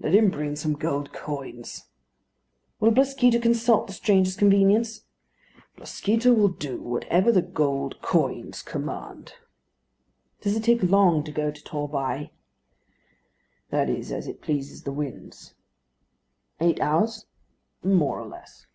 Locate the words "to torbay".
11.52-12.32